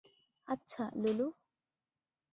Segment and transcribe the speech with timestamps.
[0.47, 1.27] আচ্ছা, লুলু।